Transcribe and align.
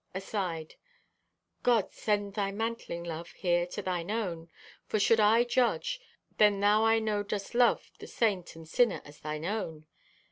(Aside) 0.15 0.73
"God, 1.61 1.91
send 1.93 2.33
Thy 2.33 2.49
mantling 2.49 3.03
love 3.03 3.33
here 3.33 3.67
to 3.67 3.83
Thine 3.83 4.09
own! 4.09 4.49
For 4.87 4.97
should 4.99 5.19
I 5.19 5.43
judge, 5.43 5.99
when 6.37 6.59
Thou 6.59 6.83
I 6.83 6.97
know 6.97 7.21
dost 7.21 7.53
love 7.53 7.91
the 7.99 8.07
saint 8.07 8.55
and 8.55 8.67
sinner 8.67 9.03
as 9.05 9.19
Thine 9.19 9.45
own? 9.45 9.85